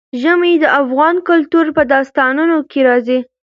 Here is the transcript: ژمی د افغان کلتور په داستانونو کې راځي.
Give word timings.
ژمی 0.21 0.53
د 0.59 0.65
افغان 0.81 1.15
کلتور 1.27 1.65
په 1.77 1.81
داستانونو 1.93 2.57
کې 2.69 2.79
راځي. 2.87 3.19